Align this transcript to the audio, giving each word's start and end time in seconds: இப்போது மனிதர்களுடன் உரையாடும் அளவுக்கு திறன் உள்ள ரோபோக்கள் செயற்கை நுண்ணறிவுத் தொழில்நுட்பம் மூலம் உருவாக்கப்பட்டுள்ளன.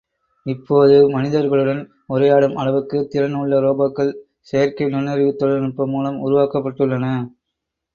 இப்போது 0.45 0.95
மனிதர்களுடன் 1.09 1.81
உரையாடும் 2.09 2.55
அளவுக்கு 2.55 3.07
திறன் 3.07 3.33
உள்ள 3.33 3.61
ரோபோக்கள் 3.61 4.13
செயற்கை 4.49 4.87
நுண்ணறிவுத் 4.89 5.41
தொழில்நுட்பம் 5.41 5.89
மூலம் 5.89 6.21
உருவாக்கப்பட்டுள்ளன. 6.25 7.07